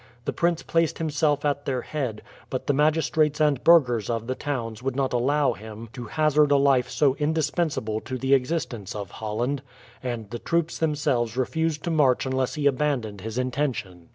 [0.25, 4.81] The prince placed himself at their head, but the magistrates and burghers of the towns
[4.81, 9.61] would not allow him to hazard a life so indispensable to the existence of Holland,
[10.01, 14.09] and the troops themselves refused to march unless he abandoned his intention.